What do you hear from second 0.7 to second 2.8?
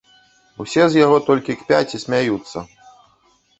з яго толькі кпяць і смяюцца.